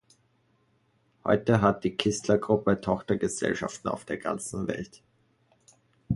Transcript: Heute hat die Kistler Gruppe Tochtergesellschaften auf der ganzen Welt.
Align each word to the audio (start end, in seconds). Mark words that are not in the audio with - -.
Heute 1.23 1.61
hat 1.61 1.83
die 1.83 1.95
Kistler 1.95 2.39
Gruppe 2.39 2.81
Tochtergesellschaften 2.81 3.91
auf 3.91 4.03
der 4.03 4.17
ganzen 4.17 4.67
Welt. 4.67 5.03